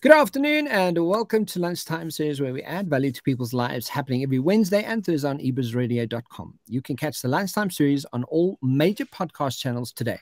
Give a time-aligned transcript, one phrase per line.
[0.00, 4.22] Good afternoon and welcome to Lunchtime Series where we add value to people's lives happening
[4.22, 6.56] every Wednesday and Thursday on ebuzzradio.com.
[6.68, 10.20] You can catch the Lunchtime Series on all major podcast channels today.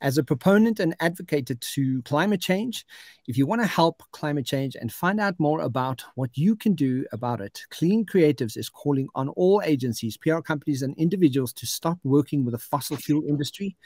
[0.00, 2.84] As a proponent and advocate to climate change,
[3.28, 6.74] if you want to help climate change and find out more about what you can
[6.74, 11.64] do about it, Clean Creatives is calling on all agencies, PR companies, and individuals to
[11.64, 13.76] stop working with the fossil fuel industry,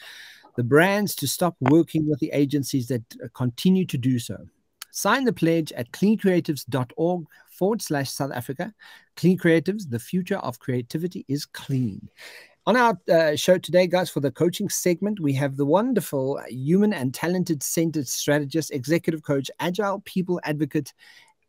[0.57, 3.02] the brands to stop working with the agencies that
[3.34, 4.46] continue to do so.
[4.93, 8.72] Sign the pledge at cleancreatives.org forward slash South Africa.
[9.16, 12.08] Clean Creatives, the future of creativity is clean.
[12.66, 16.93] On our uh, show today, guys, for the coaching segment, we have the wonderful human
[16.93, 20.93] and talented centered strategist, executive coach, agile people advocate,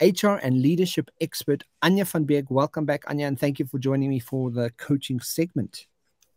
[0.02, 2.50] HR and leadership expert, Anja van Beek.
[2.50, 5.86] Welcome back, Anja, and thank you for joining me for the coaching segment.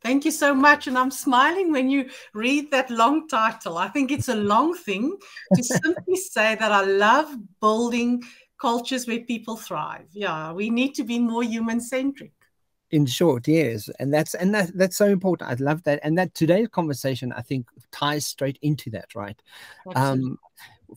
[0.05, 0.87] Thank you so much.
[0.87, 3.79] And I'm smiling when you read that long title.
[3.79, 5.17] I think it's a long thing
[5.57, 8.23] to simply say that I love building
[8.61, 10.07] cultures where people thrive.
[10.13, 12.33] Yeah, we need to be more human centric.
[12.91, 15.51] In short, yes, and that's and that that's so important.
[15.51, 19.41] I love that, and that today's conversation I think ties straight into that, right?
[19.89, 20.31] Absolutely.
[20.31, 20.39] Um,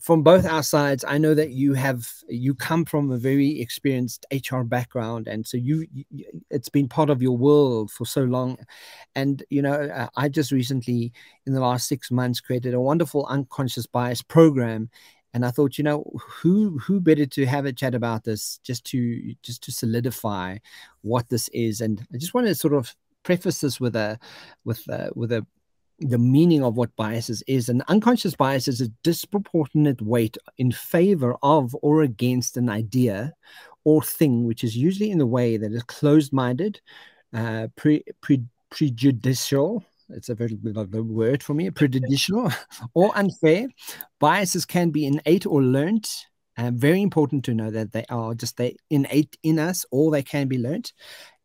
[0.00, 4.26] from both our sides i know that you have you come from a very experienced
[4.50, 8.58] hr background and so you, you, it's been part of your world for so long.
[9.14, 11.12] And you know uh, i just recently
[11.46, 14.90] in the last six months created a wonderful unconscious bias program.
[15.34, 18.84] And i thought you know who who better to have a chat about this just
[18.86, 20.58] to just to solidify
[21.02, 21.80] what this is?
[21.80, 24.18] And i just want to sort of preface this with a
[24.64, 25.46] with a, with a
[26.00, 27.68] the meaning of what biases is.
[27.68, 33.34] And unconscious bias is a disproportionate weight in favor of or against an idea
[33.84, 36.80] or thing, which is usually in the way that is closed minded,
[37.34, 39.84] uh, pre, pre, prejudicial.
[40.10, 42.50] It's a very the word for me, prejudicial
[42.94, 43.66] or unfair.
[44.20, 46.08] Biases can be innate or learned.
[46.58, 50.22] Uh, very important to know that they are just they innate in us, or they
[50.22, 50.92] can be learnt.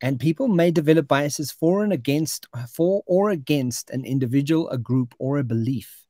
[0.01, 5.13] And people may develop biases for and against, for or against an individual, a group,
[5.19, 6.03] or a belief.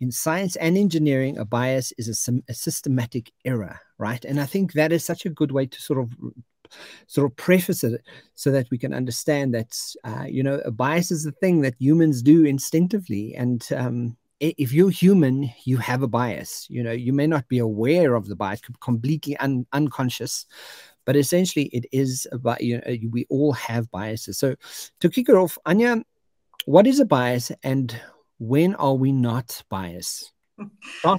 [0.00, 4.24] In science and engineering, a bias is a, a systematic error, right?
[4.24, 6.12] And I think that is such a good way to sort of
[7.06, 8.02] sort of preface it
[8.34, 11.74] so that we can understand that uh, you know a bias is a thing that
[11.78, 17.12] humans do instinctively and um, if you're human you have a bias you know you
[17.12, 20.46] may not be aware of the bias completely un- unconscious
[21.04, 24.38] but essentially it is about you know we all have biases.
[24.38, 24.54] So
[25.00, 26.02] to kick it off anja
[26.66, 27.98] what is a bias and
[28.38, 30.32] when are we not biased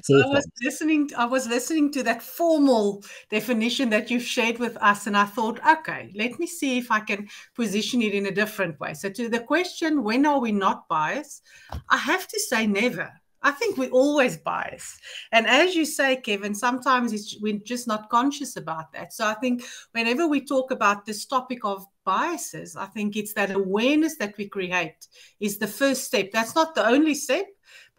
[0.04, 1.10] so I was listening.
[1.18, 5.60] I was listening to that formal definition that you've shared with us, and I thought,
[5.66, 8.94] okay, let me see if I can position it in a different way.
[8.94, 11.44] So, to the question, when are we not biased?
[11.90, 13.12] I have to say, never.
[13.42, 14.98] I think we always bias.
[15.32, 19.14] And as you say, Kevin, sometimes we're just not conscious about that.
[19.14, 19.64] So I think
[19.94, 24.50] whenever we talk about this topic of biases, I think it's that awareness that we
[24.50, 25.08] create
[25.40, 26.32] is the first step.
[26.34, 27.46] That's not the only step,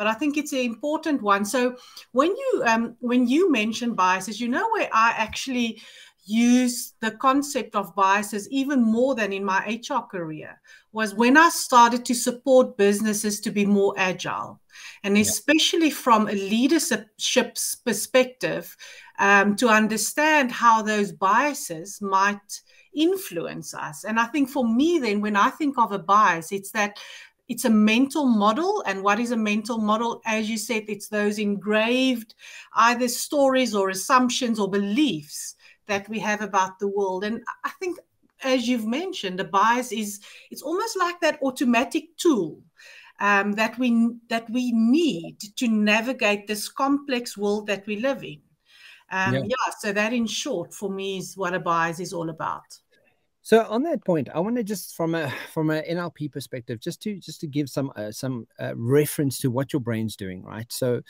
[0.00, 1.44] but I think it's an important one.
[1.44, 1.76] So
[2.12, 5.82] when you um, when you mention biases, you know where I actually
[6.24, 10.58] use the concept of biases even more than in my HR career
[10.92, 14.58] was when I started to support businesses to be more agile.
[15.04, 18.74] And especially from a leadership's perspective,
[19.18, 22.62] um, to understand how those biases might
[22.94, 24.04] influence us.
[24.04, 26.98] And I think for me, then, when I think of a bias, it's that
[27.50, 28.82] it's a mental model.
[28.86, 30.22] And what is a mental model?
[30.24, 32.34] As you said, it's those engraved
[32.76, 35.56] either stories or assumptions or beliefs
[35.88, 37.24] that we have about the world.
[37.24, 37.98] And I think,
[38.44, 40.20] as you've mentioned, a bias is
[40.52, 42.62] it's almost like that automatic tool
[43.18, 48.40] um, that we that we need to navigate this complex world that we live in.
[49.10, 49.42] Um, yeah.
[49.46, 49.72] yeah.
[49.80, 52.78] So that, in short, for me, is what a bias is all about.
[53.50, 57.02] So on that point, I want to just from a from an NLP perspective, just
[57.02, 60.72] to just to give some uh, some uh, reference to what your brain's doing, right?
[60.72, 61.00] So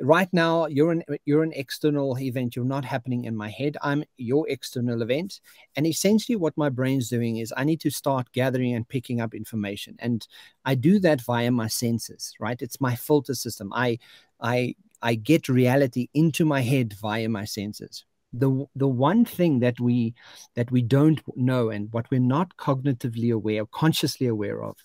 [0.00, 2.56] right now you're an you're an external event.
[2.56, 3.76] You're not happening in my head.
[3.82, 5.42] I'm your external event,
[5.76, 9.34] and essentially what my brain's doing is I need to start gathering and picking up
[9.34, 10.26] information, and
[10.64, 12.62] I do that via my senses, right?
[12.62, 13.74] It's my filter system.
[13.74, 13.98] I
[14.40, 19.78] I I get reality into my head via my senses the the one thing that
[19.80, 20.14] we
[20.54, 24.76] that we don't know and what we're not cognitively aware consciously aware of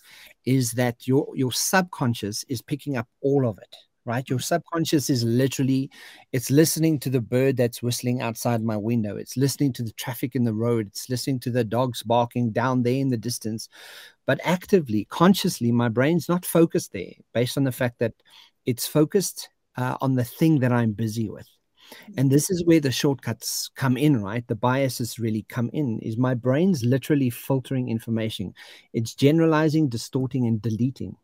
[0.46, 3.76] is that your your subconscious is picking up all of it
[4.08, 4.30] right?
[4.30, 5.90] Your subconscious is literally
[6.32, 9.18] it's listening to the bird that's whistling outside my window.
[9.18, 10.86] It's listening to the traffic in the road.
[10.88, 13.68] It's listening to the dogs barking down there in the distance.
[14.28, 18.14] But actively consciously my brain's not focused there based on the fact that
[18.66, 21.48] it's focused uh, on the thing that i'm busy with
[22.18, 26.18] and this is where the shortcuts come in right the biases really come in is
[26.18, 28.54] my brain's literally filtering information
[28.94, 31.16] it's generalizing distorting and deleting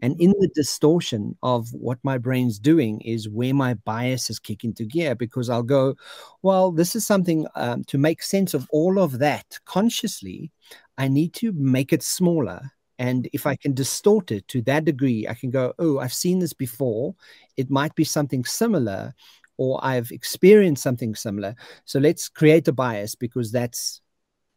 [0.00, 4.84] and in the distortion of what my brain's doing is where my biases kick into
[4.84, 5.94] gear because I'll go,
[6.42, 10.50] well, this is something um, to make sense of all of that consciously.
[10.96, 12.72] I need to make it smaller.
[13.00, 16.40] And if I can distort it to that degree, I can go, oh, I've seen
[16.40, 17.14] this before.
[17.56, 19.14] It might be something similar,
[19.58, 21.54] or I've experienced something similar.
[21.84, 24.00] So let's create a bias because that's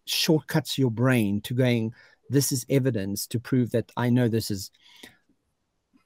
[0.06, 1.94] shortcuts your brain to going,
[2.30, 4.72] this is evidence to prove that I know this is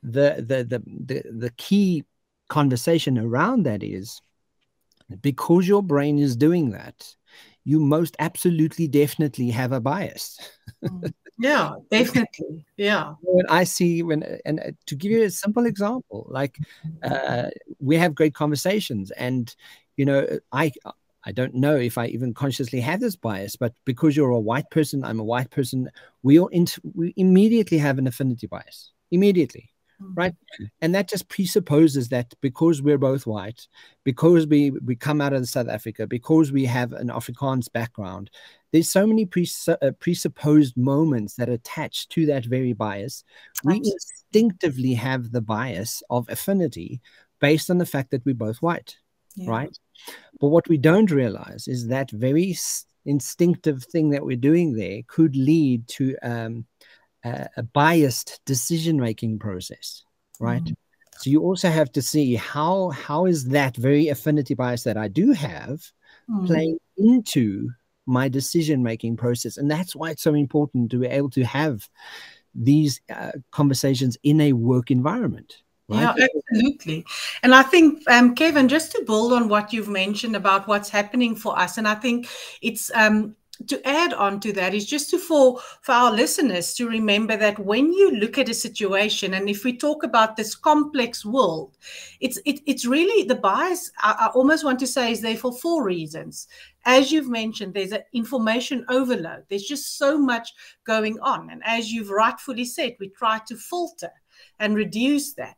[0.01, 2.03] the the the the, the key
[2.47, 4.21] conversation around that is
[5.21, 7.15] because your brain is doing that
[7.63, 10.39] you most absolutely definitely have a bias
[10.83, 11.11] mm.
[11.37, 16.25] yeah definitely yeah when i see when and uh, to give you a simple example
[16.29, 16.57] like
[17.03, 17.49] uh,
[17.79, 19.55] we have great conversations and
[19.97, 20.71] you know i
[21.25, 24.69] I don't know if I even consciously have this bias, but because you're a white
[24.69, 25.89] person, I'm a white person,
[26.21, 28.91] we all int- we immediately have an affinity bias.
[29.11, 29.71] Immediately.
[30.01, 30.13] Mm-hmm.
[30.13, 30.35] Right.
[30.81, 33.67] And that just presupposes that because we're both white,
[34.03, 38.29] because we, we come out of South Africa, because we have an Afrikaans background,
[38.75, 43.23] there's so many pres- uh, presupposed moments that attach to that very bias.
[43.63, 47.01] We instinctively have the bias of affinity
[47.39, 48.97] based on the fact that we're both white.
[49.35, 49.49] Yeah.
[49.49, 49.79] Right
[50.39, 52.55] but what we don't realize is that very
[53.05, 56.65] instinctive thing that we're doing there could lead to um,
[57.23, 60.03] a, a, biased decision making process,
[60.39, 60.63] right?
[60.63, 60.75] Mm.
[61.17, 65.07] So you also have to see how how is that very affinity bias that I
[65.07, 65.81] do have
[66.29, 66.45] mm.
[66.45, 67.69] playing into
[68.05, 71.89] my decision making process, and that's why it's so important to be able to have
[72.53, 76.15] these uh, conversations in a work environment Right?
[76.17, 77.05] Yeah, absolutely.
[77.43, 81.35] And I think, um, Kevin, just to build on what you've mentioned about what's happening
[81.35, 82.27] for us, and I think
[82.61, 83.35] it's um,
[83.67, 87.57] to add on to that is just to for for our listeners to remember that
[87.59, 91.77] when you look at a situation and if we talk about this complex world
[92.19, 95.53] it's it, it's really the bias I, I, almost want to say is there for
[95.53, 96.47] four reasons.
[96.85, 99.43] As you've mentioned there's an information overload.
[99.49, 100.53] There's just so much
[100.85, 101.49] going on.
[101.49, 104.11] And as you've rightfully said we try to filter
[104.59, 105.57] and reduce that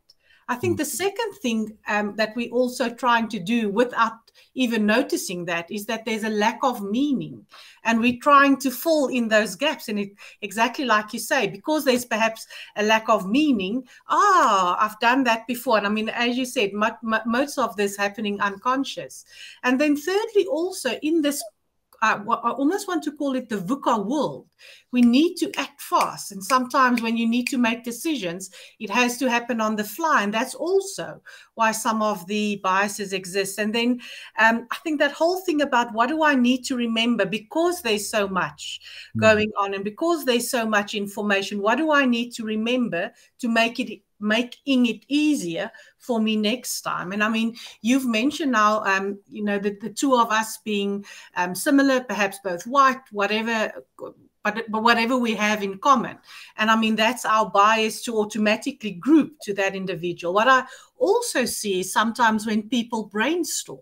[0.49, 0.77] I think mm.
[0.77, 4.13] the second thing um, that we're also trying to do without
[4.53, 7.45] even noticing that is that there's a lack of meaning.
[7.83, 9.87] And we're trying to fill in those gaps.
[9.87, 10.11] And it,
[10.41, 15.47] exactly like you say, because there's perhaps a lack of meaning, ah, I've done that
[15.47, 15.77] before.
[15.77, 19.25] And I mean, as you said, most of this happening unconscious.
[19.63, 21.43] And then thirdly, also in this
[22.01, 24.47] I, I almost want to call it the VUCA world.
[24.91, 26.31] We need to act fast.
[26.31, 28.49] And sometimes when you need to make decisions,
[28.79, 30.23] it has to happen on the fly.
[30.23, 31.21] And that's also
[31.55, 33.59] why some of the biases exist.
[33.59, 33.99] And then
[34.39, 38.09] um, I think that whole thing about what do I need to remember because there's
[38.09, 38.79] so much
[39.15, 39.21] mm.
[39.21, 43.47] going on and because there's so much information, what do I need to remember to
[43.47, 47.11] make it making it easier for me next time.
[47.11, 51.05] And I mean, you've mentioned now, um, you know, the, the two of us being
[51.35, 53.71] um, similar, perhaps both white, whatever,
[54.43, 56.17] but, but whatever we have in common.
[56.57, 60.33] And I mean, that's our bias to automatically group to that individual.
[60.33, 60.63] What I
[60.97, 63.79] also see is sometimes when people brainstorm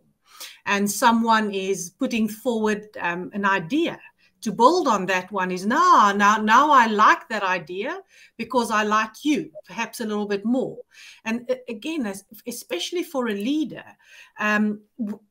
[0.65, 3.99] and someone is putting forward um, an idea
[4.45, 7.99] to build on that one is now now now i like that idea
[8.37, 10.77] because i like you perhaps a little bit more.
[11.23, 12.13] And again
[12.47, 13.85] especially for a leader
[14.39, 14.81] um,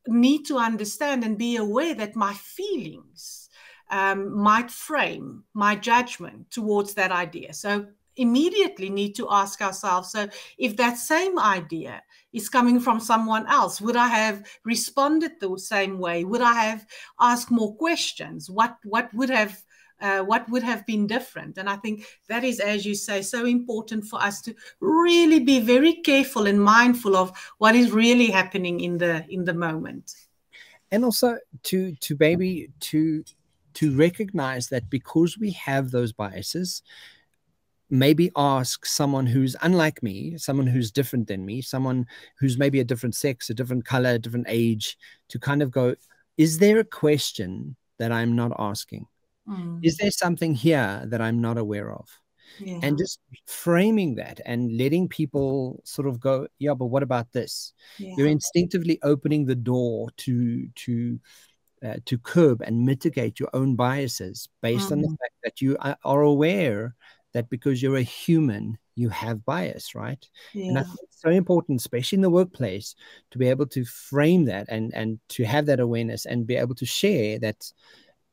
[0.05, 3.49] need to understand and be aware that my feelings
[3.89, 7.53] um, might frame my judgment towards that idea.
[7.53, 12.01] So immediately need to ask ourselves so if that same idea
[12.33, 16.23] is coming from someone else would i have responded the same way?
[16.23, 16.85] Would i have
[17.19, 18.49] asked more questions?
[18.49, 19.63] What what would have
[20.01, 21.57] uh, what would have been different?
[21.57, 25.59] And i think that is as you say so important for us to really be
[25.59, 30.13] very careful and mindful of what is really happening in the in the moment.
[30.91, 33.23] And also to to maybe to
[33.75, 36.81] to recognize that because we have those biases
[37.89, 42.05] maybe ask someone who's unlike me, someone who's different than me, someone
[42.39, 44.97] who's maybe a different sex, a different color, a different age,
[45.29, 45.95] to kind of go,
[46.37, 49.05] is there a question that I'm not asking?
[49.47, 49.79] Mm.
[49.83, 52.09] Is there something here that I'm not aware of?
[52.59, 52.79] Yeah.
[52.83, 57.73] And just framing that and letting people sort of go, yeah, but what about this?
[57.97, 58.13] Yeah.
[58.17, 61.19] You're instinctively opening the door to to
[61.83, 64.93] uh, to curb and mitigate your own biases based mm.
[64.93, 65.17] on the mm.
[65.19, 66.95] fact that you are aware
[67.35, 70.27] that because you're a human, you have bias, right?
[70.53, 70.69] Yeah.
[70.69, 72.95] And I think it's so important, especially in the workplace,
[73.31, 76.75] to be able to frame that and and to have that awareness and be able
[76.75, 77.71] to share that.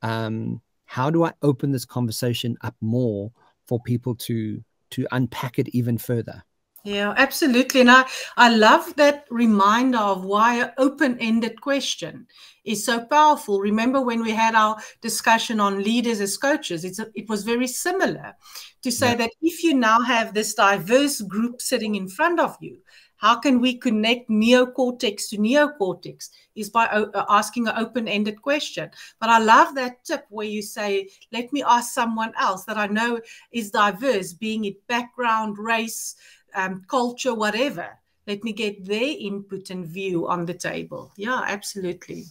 [0.00, 3.32] Um, how do I open this conversation up more
[3.66, 6.42] for people to to unpack it even further?
[6.85, 7.83] Yeah, absolutely.
[7.83, 8.05] And I,
[8.37, 12.27] I love that reminder of why an open ended question
[12.65, 13.61] is so powerful.
[13.61, 17.69] Remember when we had our discussion on leaders as coaches, it's a, it was very
[17.69, 18.35] similar
[18.83, 19.17] to say yeah.
[19.17, 22.79] that if you now have this diverse group sitting in front of you,
[23.23, 29.31] how can we connect neocortex to neocortex is by uh, asking an open-ended question but
[29.31, 33.21] i love that tip where you say let me ask someone else that i know
[33.53, 36.17] is diverse being it background race
[36.54, 37.99] um, culture, whatever.
[38.26, 41.12] Let me get their input and view on the table.
[41.16, 42.26] Yeah, absolutely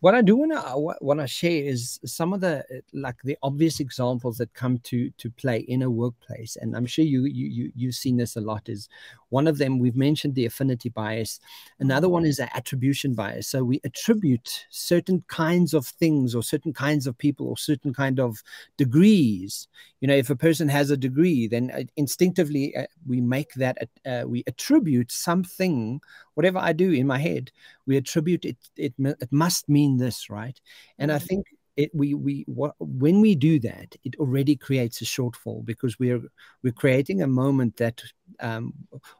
[0.00, 3.80] what I do want to want to share is some of the like the obvious
[3.80, 7.72] examples that come to to play in a workplace, and I'm sure you you, you
[7.74, 8.68] you've seen this a lot.
[8.68, 8.88] Is
[9.30, 11.40] one of them we've mentioned the affinity bias.
[11.80, 13.48] Another one is the attribution bias.
[13.48, 18.20] So we attribute certain kinds of things or certain kinds of people or certain kind
[18.20, 18.42] of
[18.76, 19.66] degrees.
[20.00, 23.88] You know, if a person has a degree, then uh, instinctively uh, we make that
[24.06, 26.00] uh, we attribute something
[26.38, 27.50] whatever I do in my head,
[27.84, 28.56] we attribute it.
[28.76, 30.58] It, it must mean this, right?
[30.98, 31.26] And I mm-hmm.
[31.26, 35.98] think it, we we what, when we do that, it already creates a shortfall because
[35.98, 36.22] we're
[36.62, 38.02] we're creating a moment that
[38.40, 38.74] um,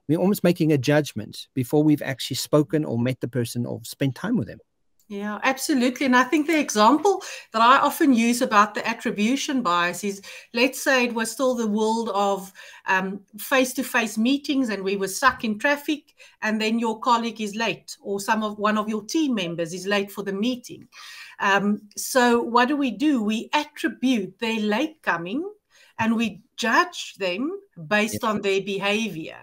[0.08, 4.16] we're almost making a judgment before we've actually spoken or met the person or spent
[4.16, 4.58] time with them.
[5.10, 6.04] Yeah, absolutely.
[6.04, 7.22] And I think the example
[7.54, 10.20] that I often use about the attribution bias is
[10.52, 12.52] let's say it was still the world of
[13.38, 17.54] face to face meetings and we were stuck in traffic, and then your colleague is
[17.56, 20.86] late, or some of one of your team members is late for the meeting.
[21.40, 23.22] Um, so, what do we do?
[23.22, 25.42] We attribute their late coming
[25.98, 27.50] and we judge them
[27.86, 29.38] based on their behavior.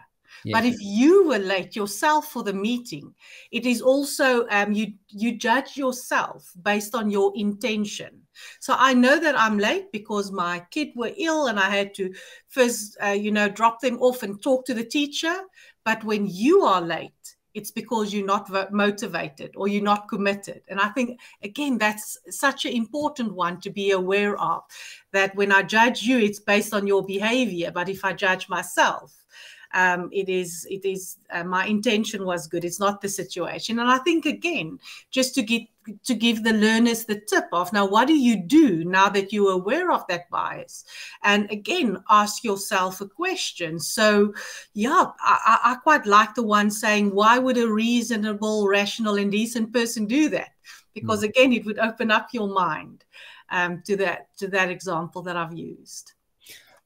[0.52, 3.14] But if you were late yourself for the meeting,
[3.52, 8.22] it is also um, you you judge yourself based on your intention.
[8.60, 12.14] So I know that I'm late because my kid were ill and I had to
[12.50, 15.36] first, uh, you know, drop them off and talk to the teacher.
[15.84, 20.62] But when you are late, it's because you're not motivated or you're not committed.
[20.68, 24.64] And I think, again, that's such an important one to be aware of
[25.14, 27.72] that when I judge you, it's based on your behavior.
[27.72, 29.25] But if I judge myself,
[29.75, 32.63] um, it is it is uh, my intention was good.
[32.63, 33.79] It's not the situation.
[33.79, 34.79] And i think again
[35.12, 35.63] just to get
[36.03, 39.51] to give the learners the tip of now what do you do now that you're
[39.51, 40.86] aware of that bias?
[41.24, 43.79] And again ask yourself a question.
[43.79, 44.34] So
[44.74, 49.74] yeah I, I quite like the one saying why would a reasonable rational and decent
[49.74, 50.51] person do that?
[50.94, 51.29] Because mm.
[51.29, 53.03] again it would open up your mind
[53.50, 56.13] um, to that to that example that i've used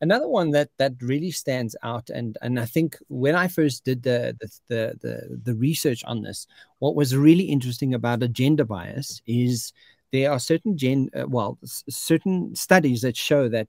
[0.01, 4.03] Another one that that really stands out, and and I think when I first did
[4.03, 6.48] the the the the, the research on this,
[6.79, 9.74] what was really interesting about a gender bias is
[10.12, 13.68] there are certain gen uh, well certain studies that show that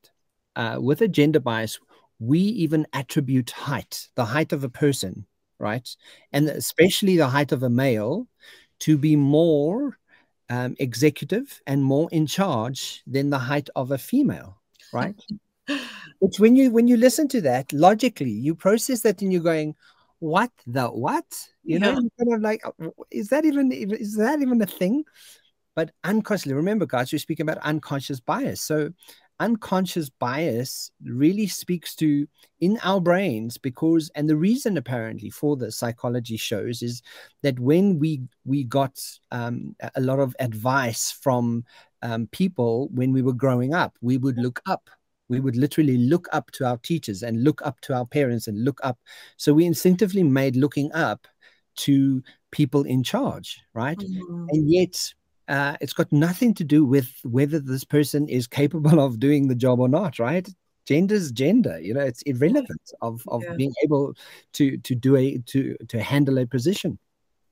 [0.57, 1.79] uh, with a gender bias,
[2.21, 5.27] we even attribute height, the height of a person,
[5.59, 5.89] right,
[6.33, 8.29] and especially the height of a male,
[8.81, 9.99] to be more
[10.49, 14.61] um, executive and more in charge than the height of a female,
[14.93, 15.17] right?
[16.21, 19.75] It's when you when you listen to that logically, you process that and you're going,
[20.19, 21.25] "What the what?"
[21.65, 21.93] You yeah.
[21.93, 25.05] know, kind of like, uh, "Is that even is that even a thing?"
[25.75, 28.61] But unconsciously, remember, guys, we're speaking about unconscious bias.
[28.61, 28.91] So,
[29.41, 32.27] unconscious bias really speaks to
[32.61, 37.03] in our brains because and the reason apparently for the psychology shows is
[37.43, 39.01] that when we we got
[39.31, 41.65] um, a lot of advice from
[42.03, 44.91] um, people when we were growing up we would look up
[45.31, 48.65] we would literally look up to our teachers and look up to our parents and
[48.65, 48.99] look up.
[49.37, 51.27] So we instinctively made looking up
[51.77, 53.97] to people in charge, right?
[53.97, 54.47] Mm-hmm.
[54.51, 55.15] And yet,
[55.49, 59.55] uh, it's got nothing to do with whether this person is capable of doing the
[59.55, 60.49] job or not, right?
[60.87, 63.55] Gender's gender, you know, it's irrelevant of, of yeah.
[63.55, 64.15] being able
[64.55, 66.99] to to do a to to handle a position.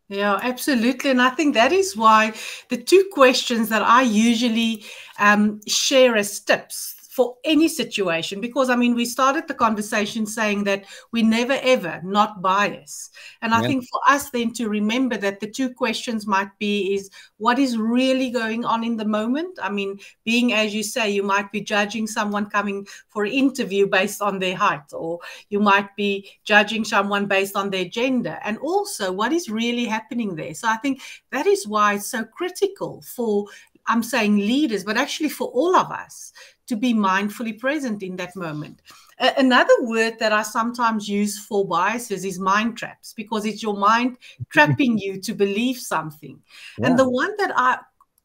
[0.08, 1.10] Yeah, absolutely.
[1.10, 2.32] And I think that is why
[2.70, 4.84] the two questions that I usually
[5.18, 10.62] um, share as tips for any situation because i mean we started the conversation saying
[10.62, 13.10] that we never ever not bias.
[13.42, 17.10] And i think for us then to remember that the two questions might be is
[17.38, 19.58] what is really going on in the moment.
[19.60, 23.88] I mean being as you say you might be judging someone coming for an interview
[23.88, 28.38] based on their height or you might be judging someone based on their gender.
[28.44, 30.54] And also what is really happening there?
[30.54, 31.00] So i think
[31.32, 33.46] that is why it's so critical for
[33.90, 36.32] I'm saying leaders, but actually for all of us
[36.68, 38.80] to be mindfully present in that moment.
[39.18, 44.16] another word that I sometimes use for biases is mind traps because it's your mind
[44.50, 46.38] trapping you to believe something.
[46.78, 46.86] Yeah.
[46.86, 47.78] And the one that I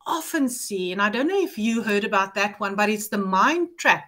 [0.05, 3.17] often see, and I don't know if you heard about that one, but it's the
[3.17, 4.05] mind trap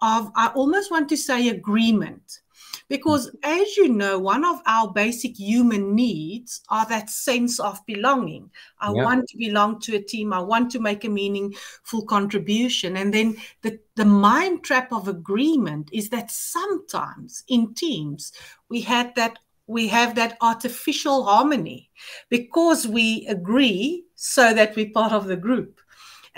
[0.00, 2.40] of, I almost want to say, agreement.
[2.88, 8.50] Because as you know, one of our basic human needs are that sense of belonging.
[8.80, 9.04] I yeah.
[9.04, 10.32] want to belong to a team.
[10.32, 12.96] I want to make a meaningful contribution.
[12.96, 18.32] And then the, the mind trap of agreement is that sometimes in teams
[18.68, 21.90] we had that we have that artificial harmony
[22.30, 25.80] because we agree so that we're part of the group.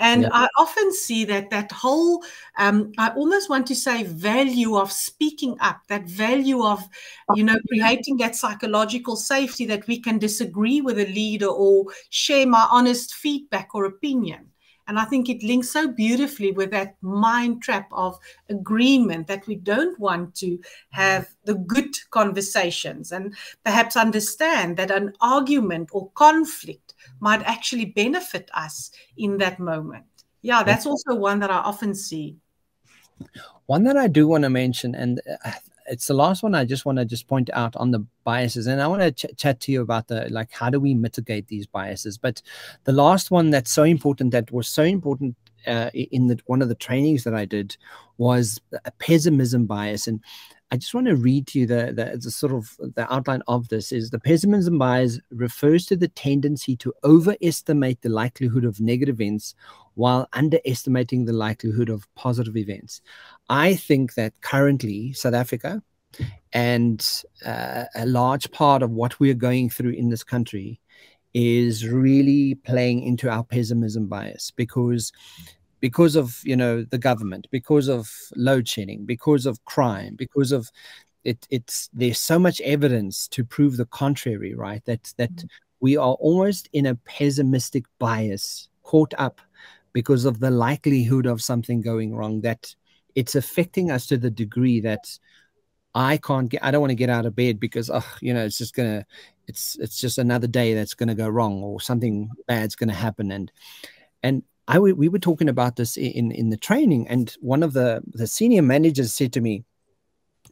[0.01, 0.29] And yeah.
[0.33, 2.23] I often see that that whole,
[2.57, 6.83] um, I almost want to say, value of speaking up, that value of,
[7.35, 12.47] you know, creating that psychological safety that we can disagree with a leader or share
[12.47, 14.47] my honest feedback or opinion.
[14.87, 18.17] And I think it links so beautifully with that mind trap of
[18.49, 25.13] agreement that we don't want to have the good conversations and perhaps understand that an
[25.21, 30.05] argument or conflict might actually benefit us in that moment.
[30.41, 32.37] Yeah, that's also one that I often see.
[33.67, 35.51] One that I do want to mention, and uh,
[35.87, 38.81] it's the last one I just want to just point out on the biases, and
[38.81, 41.67] I want to ch- chat to you about the like how do we mitigate these
[41.67, 42.17] biases.
[42.17, 42.41] But
[42.85, 45.35] the last one that's so important that was so important
[45.67, 47.77] uh, in the one of the trainings that I did
[48.17, 50.21] was a pessimism bias, and
[50.73, 53.67] I just want to read to you the, the, the, sort of the outline of
[53.67, 59.19] this is the pessimism bias refers to the tendency to overestimate the likelihood of negative
[59.19, 59.53] events
[59.95, 63.01] while underestimating the likelihood of positive events.
[63.49, 65.83] I think that currently South Africa
[66.53, 67.05] and
[67.45, 70.79] uh, a large part of what we're going through in this country
[71.33, 75.11] is really playing into our pessimism bias because
[75.81, 80.69] because of you know the government because of load shedding because of crime because of
[81.23, 85.47] it it's there's so much evidence to prove the contrary right that that mm-hmm.
[85.81, 89.41] we are almost in a pessimistic bias caught up
[89.93, 92.73] because of the likelihood of something going wrong that
[93.15, 95.19] it's affecting us to the degree that
[95.93, 98.45] I can't get I don't want to get out of bed because oh you know
[98.45, 99.05] it's just gonna
[99.47, 103.51] it's it's just another day that's gonna go wrong or something bad's gonna happen and
[104.23, 108.01] and I we were talking about this in in the training, and one of the
[108.13, 109.63] the senior managers said to me,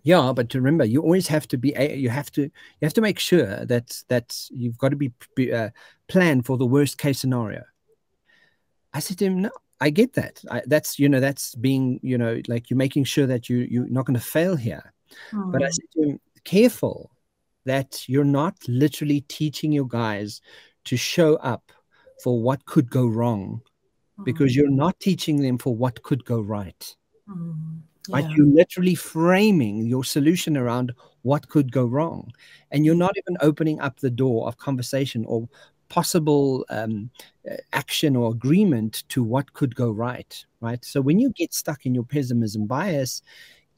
[0.04, 3.02] "Yeah, but to remember, you always have to be you have to you have to
[3.02, 5.70] make sure that that you've got to be, be uh,
[6.08, 7.64] plan for the worst case scenario."
[8.94, 10.44] I said to him, "No, I get that.
[10.50, 13.88] I, that's you know that's being you know like you're making sure that you you're
[13.90, 14.94] not going to fail here."
[15.32, 15.52] Mm.
[15.52, 17.12] But I said to him, "Careful."
[17.66, 20.42] That you're not literally teaching your guys
[20.86, 21.72] to show up
[22.24, 23.62] for what could go wrong
[24.24, 26.96] because you're not teaching them for what could go right.
[27.30, 28.16] Mm, yeah.
[28.16, 28.30] Right?
[28.32, 32.32] You're literally framing your solution around what could go wrong.
[32.72, 35.48] And you're not even opening up the door of conversation or
[35.90, 37.10] possible um,
[37.74, 40.46] action or agreement to what could go right.
[40.62, 40.84] Right.
[40.84, 43.22] So when you get stuck in your pessimism bias,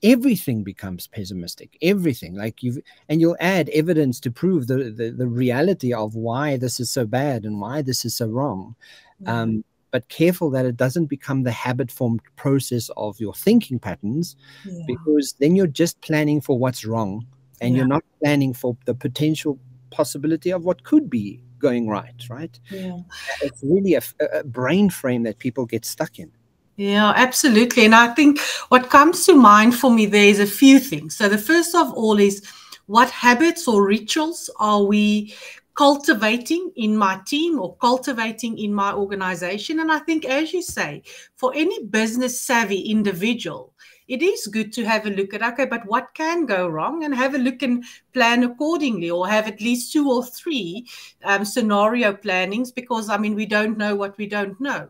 [0.03, 5.27] everything becomes pessimistic everything like you've and you'll add evidence to prove the, the, the
[5.27, 8.75] reality of why this is so bad and why this is so wrong
[9.21, 9.31] mm-hmm.
[9.31, 14.35] um, but careful that it doesn't become the habit formed process of your thinking patterns
[14.65, 14.83] yeah.
[14.87, 17.25] because then you're just planning for what's wrong
[17.59, 17.79] and yeah.
[17.79, 19.59] you're not planning for the potential
[19.91, 22.97] possibility of what could be going right right yeah
[23.41, 24.01] it's really a,
[24.33, 26.31] a brain frame that people get stuck in
[26.77, 27.85] yeah, absolutely.
[27.85, 31.15] And I think what comes to mind for me there is a few things.
[31.15, 32.43] So, the first of all is
[32.87, 35.35] what habits or rituals are we
[35.81, 39.79] cultivating in my team or cultivating in my organization.
[39.79, 41.01] And I think, as you say,
[41.35, 43.73] for any business savvy individual,
[44.07, 47.15] it is good to have a look at okay, but what can go wrong and
[47.15, 50.85] have a look and plan accordingly, or have at least two or three
[51.23, 54.89] um, scenario plannings because I mean, we don't know what we don't know.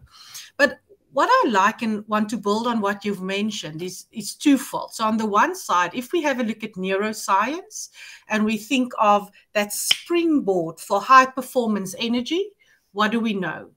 [1.14, 4.94] What I like and want to build on what you've mentioned is, is twofold.
[4.94, 7.90] So, on the one side, if we have a look at neuroscience
[8.30, 12.52] and we think of that springboard for high performance energy,
[12.94, 13.72] what do we know?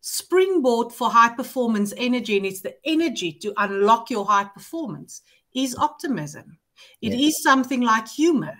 [0.00, 5.22] Springboard for high performance energy, and it's the energy to unlock your high performance,
[5.54, 6.58] is optimism.
[7.02, 7.20] It yes.
[7.20, 8.56] is something like humor.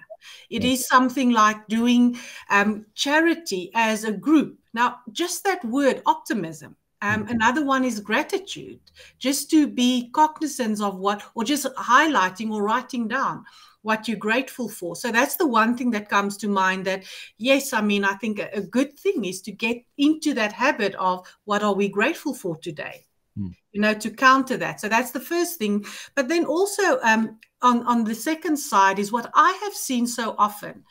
[0.51, 0.81] It yes.
[0.81, 2.19] is something like doing
[2.51, 4.59] um, charity as a group.
[4.75, 7.32] Now, just that word, optimism, um, mm-hmm.
[7.32, 8.80] another one is gratitude,
[9.18, 13.44] just to be cognizant of what, or just highlighting or writing down
[13.82, 14.96] what you're grateful for.
[14.96, 17.04] So that's the one thing that comes to mind that,
[17.38, 20.94] yes, I mean, I think a, a good thing is to get into that habit
[20.96, 23.06] of what are we grateful for today?
[23.38, 23.54] Mm.
[23.72, 24.80] you know, to counter that.
[24.80, 25.85] So that's the first thing.
[26.14, 30.35] But then also um, on, on the second side is what I have seen so
[30.38, 30.85] often.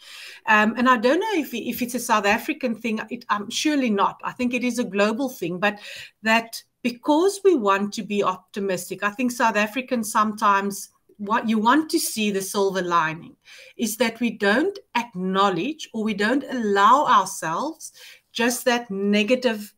[0.48, 3.90] Um, and I don't know if, if it's a South African thing, it, I'm surely
[3.90, 4.20] not.
[4.24, 5.80] I think it is a global thing, but
[6.24, 11.90] that because we want to be optimistic, I think South Africans sometimes what you want
[11.90, 13.36] to see the silver lining
[13.78, 17.94] is that we don't acknowledge or we don't allow ourselves
[18.34, 19.74] just that negative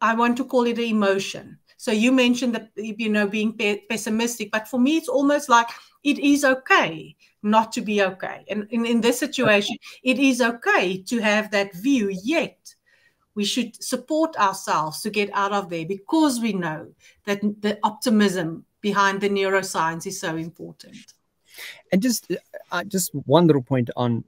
[0.00, 3.56] i want to call it an emotion so you mentioned that you know being
[3.88, 5.68] pessimistic but for me it's almost like
[6.04, 11.00] it is okay not to be okay and in, in this situation it is okay
[11.02, 12.74] to have that view yet
[13.38, 16.88] we should support ourselves to get out of there because we know
[17.24, 21.14] that the optimism behind the neuroscience is so important.
[21.92, 22.32] And just
[22.72, 24.24] uh, just one little point on,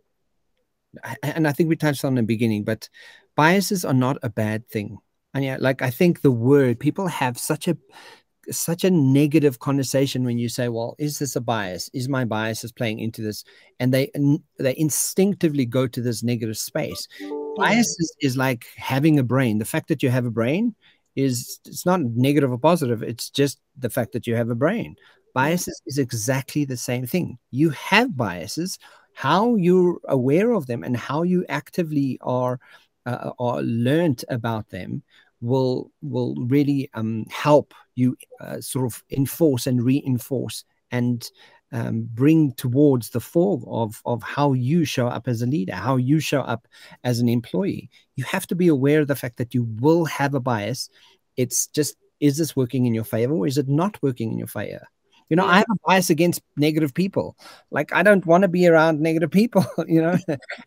[1.25, 2.89] and I think we touched on in the beginning, but
[3.35, 4.99] biases are not a bad thing.
[5.35, 7.77] And yeah, like I think the word people have such a
[8.51, 11.89] such a negative conversation when you say, "Well, is this a bias?
[11.93, 13.45] Is my bias is playing into this?"
[13.79, 14.11] And they
[14.59, 17.07] they instinctively go to this negative space.
[17.57, 19.59] Bias is, is like having a brain.
[19.59, 20.75] The fact that you have a brain
[21.17, 24.95] is it's not negative or positive it's just the fact that you have a brain
[25.35, 28.79] biases is exactly the same thing you have biases
[29.15, 32.61] how you're aware of them and how you actively are
[33.07, 35.03] uh, are learned about them
[35.41, 41.31] will will really um, help you uh, sort of enforce and reinforce and
[41.73, 45.97] um, bring towards the fore of, of how you show up as a leader, how
[45.97, 46.67] you show up
[47.05, 47.89] as an employee.
[48.17, 50.91] You have to be aware of the fact that you will have a bias.
[51.37, 54.49] It's just, is this working in your favor or is it not working in your
[54.49, 54.87] favor?
[55.31, 55.47] You know.
[55.47, 57.37] I have a bias against negative people.
[57.71, 60.19] Like, I don't want to be around negative people, you know,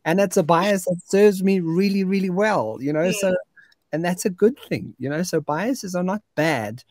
[0.05, 3.03] and that's a bias that serves me really, really well, you know.
[3.03, 3.11] Yeah.
[3.19, 3.35] So, mm.
[3.91, 5.21] and that's a good thing, you know.
[5.21, 6.83] So, biases are not bad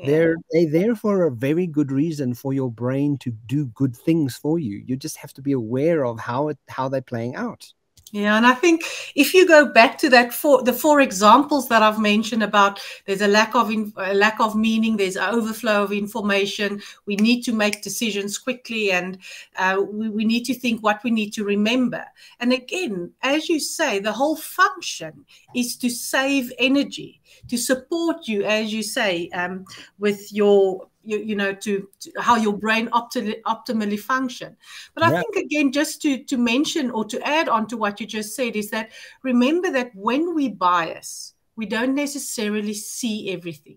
[0.00, 0.06] mm.
[0.06, 4.36] they're they there for a very good reason for your brain to do good things
[4.36, 4.82] for you.
[4.86, 7.72] You just have to be aware of how it how they're playing out.
[8.12, 8.82] Yeah, and I think
[9.14, 13.20] if you go back to that four, the four examples that I've mentioned about there's
[13.20, 16.82] a lack of in, a lack of meaning, there's overflow of information.
[17.06, 19.18] We need to make decisions quickly, and
[19.56, 22.04] uh, we, we need to think what we need to remember.
[22.40, 28.42] And again, as you say, the whole function is to save energy, to support you,
[28.42, 29.64] as you say, um,
[30.00, 34.56] with your you, you know to, to how your brain optimally, optimally function.
[34.94, 38.06] But i think again just to to mention or to add on to what you
[38.06, 38.90] just said is that
[39.22, 43.76] remember that when we bias we don't necessarily see everything.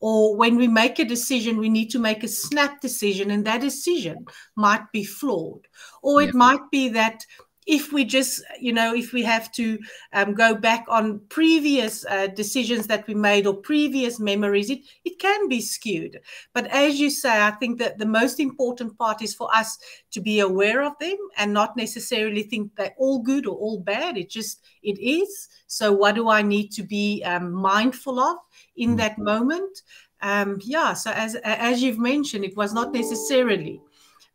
[0.00, 3.60] Or when we make a decision we need to make a snap decision and that
[3.60, 5.66] decision might be flawed.
[6.00, 7.26] Or it might be that
[7.68, 9.78] if we just, you know, if we have to
[10.14, 15.18] um, go back on previous uh, decisions that we made or previous memories, it, it
[15.18, 16.18] can be skewed.
[16.54, 19.78] But as you say, I think that the most important part is for us
[20.12, 24.16] to be aware of them and not necessarily think they're all good or all bad.
[24.16, 25.48] It just, it is.
[25.66, 28.38] So what do I need to be um, mindful of
[28.76, 29.24] in that mm-hmm.
[29.24, 29.82] moment?
[30.22, 33.82] Um, yeah, so as, as you've mentioned, it was not necessarily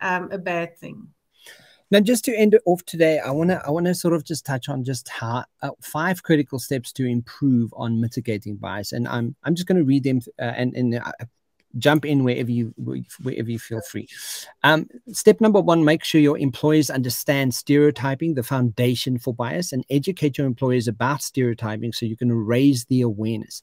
[0.01, 1.07] um, a bad thing.
[1.91, 4.23] Now, just to end it off today, I want to I want to sort of
[4.23, 9.07] just touch on just how uh, five critical steps to improve on mitigating bias, and
[9.07, 11.11] I'm I'm just going to read them uh, and and uh,
[11.77, 12.73] jump in wherever you
[13.21, 14.07] wherever you feel free.
[14.63, 19.85] Um, step number one: make sure your employees understand stereotyping, the foundation for bias, and
[19.89, 23.61] educate your employees about stereotyping so you can raise the awareness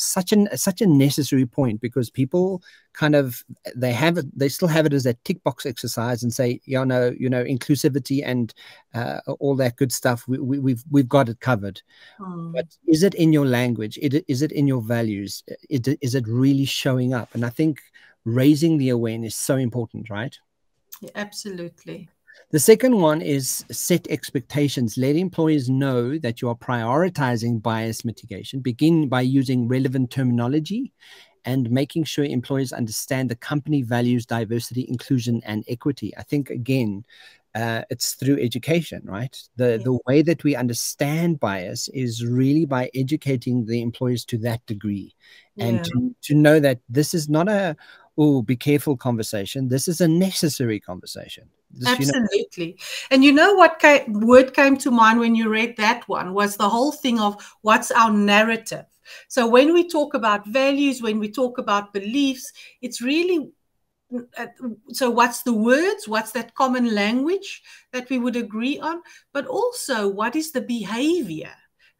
[0.00, 2.62] such an such a necessary point because people
[2.94, 3.44] kind of
[3.76, 6.84] they have it they still have it as a tick box exercise and say you
[6.84, 8.54] know you know inclusivity and
[8.94, 11.82] uh, all that good stuff we, we, we've we've got it covered.
[12.18, 12.52] Mm.
[12.52, 13.98] but is it in your language?
[14.00, 15.42] It, is it in your values?
[15.68, 17.34] It, is it really showing up?
[17.34, 17.80] And i think
[18.24, 20.36] raising the awareness is so important right?
[21.00, 22.08] Yeah, absolutely
[22.50, 24.98] the second one is set expectations.
[24.98, 28.60] Let employees know that you are prioritizing bias mitigation.
[28.60, 30.92] Begin by using relevant terminology
[31.44, 36.12] and making sure employees understand the company values diversity, inclusion, and equity.
[36.18, 37.04] I think, again,
[37.54, 39.36] uh, it's through education, right?
[39.56, 39.84] The, yeah.
[39.84, 45.14] the way that we understand bias is really by educating the employees to that degree
[45.56, 45.82] and yeah.
[45.82, 47.76] to, to know that this is not a,
[48.18, 49.68] oh, be careful conversation.
[49.68, 51.48] This is a necessary conversation.
[51.86, 52.66] Absolutely.
[52.66, 52.74] You know?
[53.10, 56.56] And you know what came, word came to mind when you read that one was
[56.56, 58.86] the whole thing of what's our narrative.
[59.28, 63.50] So when we talk about values, when we talk about beliefs, it's really
[64.36, 64.46] uh,
[64.88, 69.00] so what's the words what's that common language that we would agree on
[69.32, 71.52] but also what is the behavior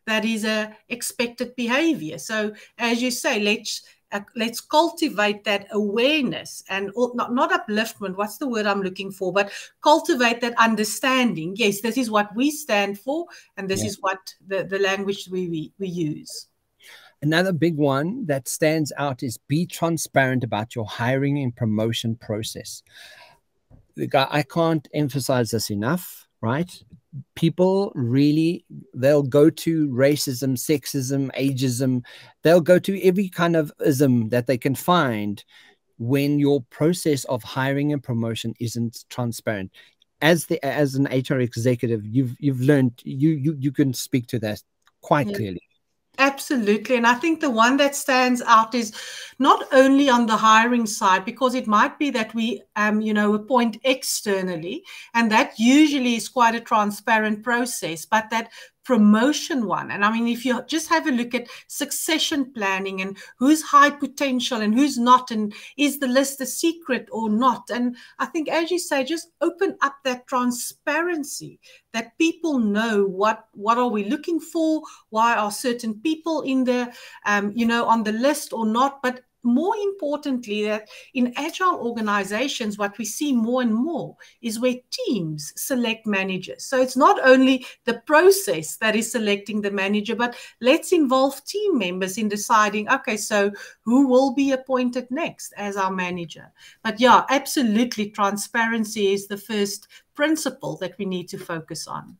[0.06, 6.62] that is a expected behavior so as you say let's uh, let's cultivate that awareness
[6.68, 9.51] and not, not upliftment what's the word i'm looking for but
[9.83, 13.87] cultivate that understanding yes this is what we stand for and this yeah.
[13.87, 16.49] is what the, the language we, we, we use
[17.23, 22.83] Another big one that stands out is be transparent about your hiring and promotion process.
[24.14, 26.70] I can't emphasize this enough, right?
[27.35, 32.03] People really, they'll go to racism, sexism, ageism,
[32.42, 35.44] they'll go to every kind of ism that they can find
[35.99, 39.70] when your process of hiring and promotion isn't transparent.
[40.23, 44.38] As the as an HR executive, you've you've learned you you you can speak to
[44.40, 44.62] that
[45.01, 45.37] quite yeah.
[45.37, 45.62] clearly.
[46.20, 46.96] Absolutely.
[46.96, 48.92] And I think the one that stands out is
[49.38, 53.33] not only on the hiring side, because it might be that we, um, you know,
[53.33, 58.50] appoint externally, and that usually is quite a transparent process, but that
[58.84, 59.90] promotion one.
[59.90, 63.90] And I mean, if you just have a look at succession planning and who's high
[63.90, 67.70] potential and who's not, and is the list a secret or not?
[67.70, 71.60] And I think, as you say, just open up that transparency
[71.92, 76.92] that people know what what are we looking for, why are certain people in the,
[77.26, 82.79] um, you know, on the list or not, but more importantly, that in agile organizations,
[82.79, 86.64] what we see more and more is where teams select managers.
[86.64, 91.79] So it's not only the process that is selecting the manager, but let's involve team
[91.79, 93.50] members in deciding, okay, so
[93.83, 96.53] who will be appointed next as our manager?
[96.83, 102.16] But yeah, absolutely, transparency is the first principle that we need to focus on.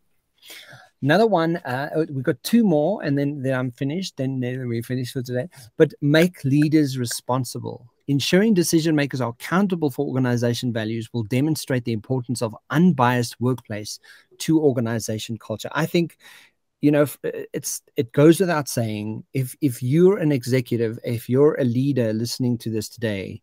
[1.02, 4.16] Another one, uh, we've got two more, and then, then I'm finished.
[4.18, 5.48] Then, then we finish for today.
[5.78, 7.86] But make leaders responsible.
[8.06, 13.98] Ensuring decision makers are accountable for organization values will demonstrate the importance of unbiased workplace
[14.38, 15.70] to organization culture.
[15.72, 16.18] I think,
[16.82, 21.64] you know, it's it goes without saying if if you're an executive, if you're a
[21.64, 23.42] leader listening to this today,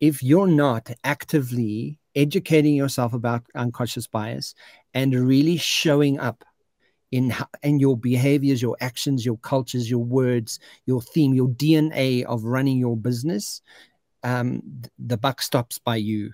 [0.00, 4.54] if you're not actively educating yourself about unconscious bias
[4.94, 6.44] and really showing up
[7.10, 12.44] in in your behaviors, your actions, your cultures, your words, your theme, your DNA of
[12.44, 13.62] running your business,
[14.22, 14.62] um,
[14.98, 16.32] the buck stops by you.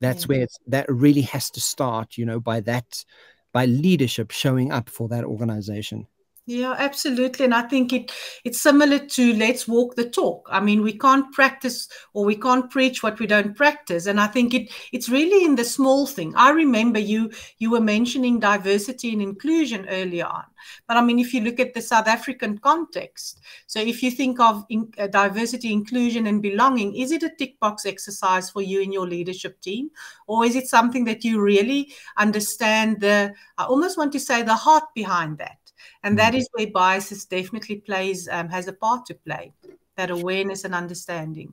[0.00, 2.16] That's where that really has to start.
[2.18, 3.04] You know, by that,
[3.52, 6.06] by leadership showing up for that organization.
[6.46, 7.46] Yeah, absolutely.
[7.46, 8.12] And I think it
[8.44, 10.46] it's similar to let's walk the talk.
[10.52, 14.04] I mean, we can't practice or we can't preach what we don't practice.
[14.04, 16.34] And I think it it's really in the small thing.
[16.36, 20.44] I remember you you were mentioning diversity and inclusion earlier on.
[20.86, 24.38] But I mean, if you look at the South African context, so if you think
[24.38, 28.82] of in, uh, diversity, inclusion, and belonging, is it a tick box exercise for you
[28.82, 29.88] in your leadership team?
[30.26, 34.54] Or is it something that you really understand the, I almost want to say, the
[34.56, 35.63] heart behind that?
[36.04, 36.44] And that mm.
[36.52, 39.52] where biases definitely plays um, has a part to play
[39.96, 41.52] that awareness and understanding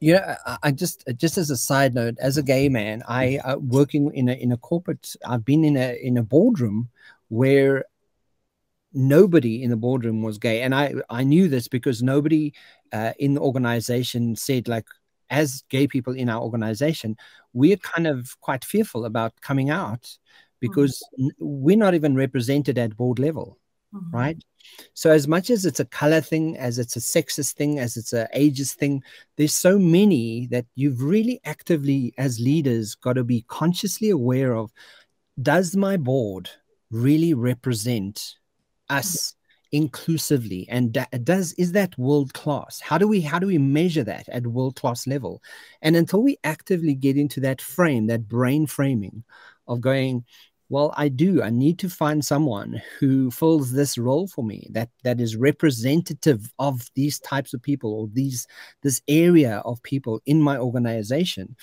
[0.00, 4.10] yeah i just just as a side note as a gay man i uh, working
[4.14, 6.88] in a in a corporate i've been in a in a boardroom
[7.28, 7.84] where
[8.92, 12.52] nobody in the boardroom was gay and i i knew this because nobody
[12.92, 14.86] uh, in the organization said like
[15.28, 17.16] as gay people in our organization
[17.52, 20.18] we're kind of quite fearful about coming out mm.
[20.60, 21.28] because mm-hmm.
[21.38, 23.59] we're not even represented at board level
[23.94, 24.16] mm-hmm.
[24.16, 24.44] right?
[24.94, 28.12] So as much as it's a color thing, as it's a sexist thing, as it's
[28.12, 29.02] a ageist thing,
[29.36, 34.70] there's so many that you've really actively, as leaders, got to be consciously aware of.
[35.40, 36.50] Does my board
[36.90, 38.36] really represent
[38.88, 39.34] us
[39.72, 44.28] inclusively and does is that world class how do we how do we measure that
[44.28, 45.40] at world class level
[45.80, 49.22] and until we actively get into that frame that brain framing
[49.68, 50.24] of going
[50.70, 51.42] well i do.
[51.42, 56.50] I need to find someone who fills this role for me that that is representative
[56.58, 58.46] of these types of people or these
[58.82, 61.56] this area of people in my organization.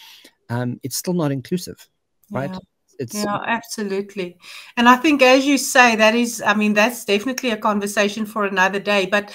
[0.50, 1.90] Um, it's still not inclusive
[2.32, 2.52] right?
[2.52, 2.60] Yeah.
[3.00, 4.38] It's, yeah absolutely.
[4.76, 8.46] And i think as you say that is i mean that's definitely a conversation for
[8.46, 9.06] another day.
[9.06, 9.34] But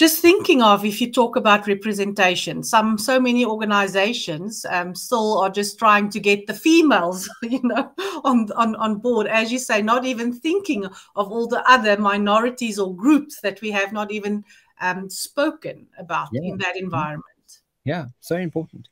[0.00, 5.50] just thinking of if you talk about representation some so many organizations um, still are
[5.50, 7.92] just trying to get the females you know
[8.24, 9.26] on, on on board.
[9.26, 10.86] As you say not even thinking
[11.16, 14.42] of all the other minorities or groups that we have not even
[14.80, 16.50] um, spoken about yeah.
[16.50, 17.24] in that environment.
[17.84, 18.88] Yeah so important.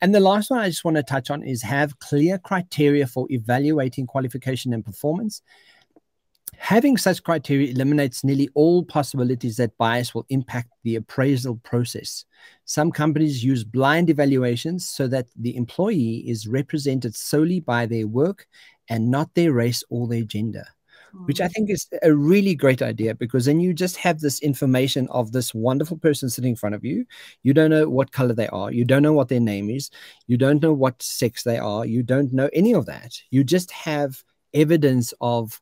[0.00, 3.26] And the last one i just want to touch on is have clear criteria for
[3.30, 5.42] evaluating qualification and performance
[6.58, 12.24] Having such criteria eliminates nearly all possibilities that bias will impact the appraisal process.
[12.64, 18.46] Some companies use blind evaluations so that the employee is represented solely by their work
[18.88, 20.66] and not their race or their gender.
[21.24, 21.52] which I mm.
[21.52, 25.54] think is a really great idea because then you just have this information of this
[25.54, 27.06] wonderful person sitting in front of you.
[27.42, 29.90] You don't know what color they are, you don't know what their name is,
[30.26, 33.18] you don't know what sex they are, you don't know any of that.
[33.30, 34.22] You just have
[34.54, 35.60] evidence of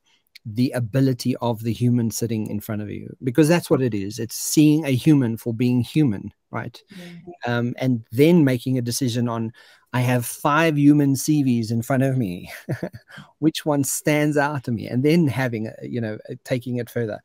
[0.48, 4.18] the ability of the human sitting in front of you because that's what it is.
[4.18, 6.82] It's seeing a human for being human right?
[6.94, 7.50] Mm-hmm.
[7.50, 9.52] um, and then making a decision on
[9.92, 12.50] i have five human cvs in front of me.
[13.38, 14.88] Which one stands out to me?
[14.88, 17.20] And then having a, you know taking it further.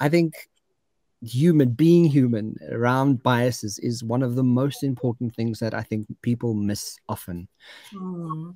[0.00, 0.48] I think
[1.22, 6.06] human being human around biases is one of the most important things that i think
[6.22, 7.48] people miss often.
[7.92, 8.54] Mm.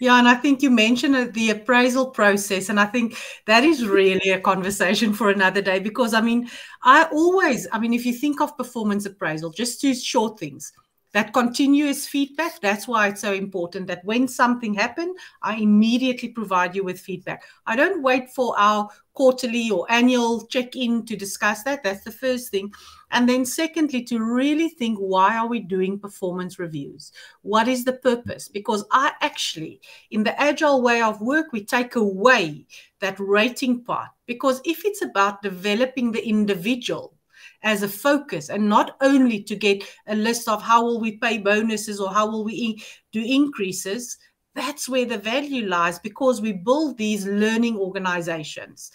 [0.00, 3.86] Yeah, and I think you mentioned uh, the appraisal process, and I think that is
[3.86, 6.48] really a conversation for another day because I mean,
[6.82, 10.72] I always, I mean, if you think of performance appraisal, just two short things
[11.18, 16.76] that continuous feedback that's why it's so important that when something happened i immediately provide
[16.76, 17.42] you with feedback.
[17.66, 21.82] I don't wait for our quarterly or annual check-in to discuss that.
[21.82, 22.72] That's the first thing.
[23.10, 27.10] And then secondly to really think why are we doing performance reviews?
[27.42, 28.48] What is the purpose?
[28.48, 32.64] Because i actually in the agile way of work we take away
[33.00, 34.10] that rating part.
[34.26, 37.17] Because if it's about developing the individual
[37.62, 41.38] as a focus and not only to get a list of how will we pay
[41.38, 44.16] bonuses or how will we do increases.
[44.54, 48.90] That's where the value lies because we build these learning organizations.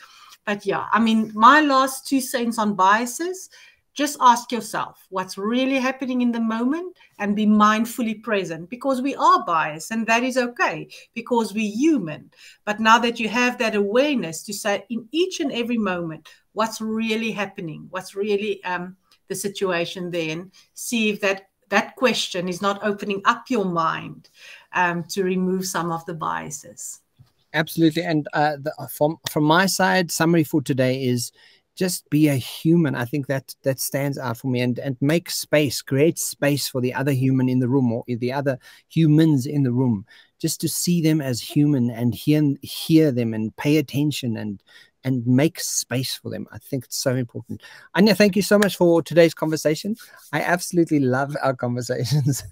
[0.46, 3.50] But yeah i mean my last two cents on biases
[3.94, 9.16] just ask yourself what's really happening in the moment and be mindfully present because we
[9.16, 12.30] are biased and that is okay because we're human
[12.66, 16.80] but now that you have that awareness to say in each and every moment what's
[16.80, 18.96] really happening, what's really um,
[19.28, 24.30] the situation then, see if that that question is not opening up your mind
[24.74, 27.00] um, to remove some of the biases.
[27.54, 31.32] Absolutely, and uh, the, from from my side, summary for today is
[31.76, 32.96] just be a human.
[32.96, 36.82] I think that that stands out for me, and and make space, create space for
[36.82, 38.60] the other human in the room or the other
[38.90, 40.06] humans in the room,
[40.40, 44.62] just to see them as human and hear hear them and pay attention and
[45.04, 46.48] and make space for them.
[46.52, 47.62] I think it's so important.
[47.96, 49.96] Anja, thank you so much for today's conversation.
[50.32, 52.44] I absolutely love our conversations.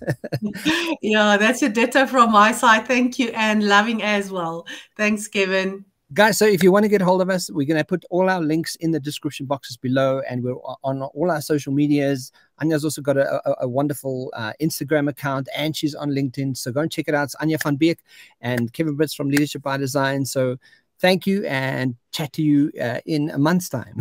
[1.01, 2.87] yeah, that's a ditto from my side.
[2.87, 4.65] Thank you, and loving as well.
[4.97, 5.85] Thanks, Kevin.
[6.13, 8.29] Guys, so if you want to get hold of us, we're going to put all
[8.29, 12.33] our links in the description boxes below, and we're on all our social medias.
[12.61, 16.57] Anja's also got a, a, a wonderful uh, Instagram account, and she's on LinkedIn.
[16.57, 17.25] So go and check it out.
[17.25, 17.99] It's Anja van Beek
[18.41, 20.25] and Kevin Britz from Leadership by Design.
[20.25, 20.57] So
[20.99, 23.97] thank you and chat to you uh, in a month's time.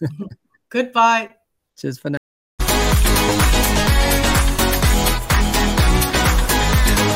[0.70, 1.28] Goodbye.
[1.76, 2.18] Cheers for now.